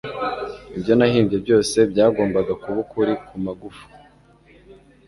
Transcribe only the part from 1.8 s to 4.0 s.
byagombaga kuba ukuri kumagufwa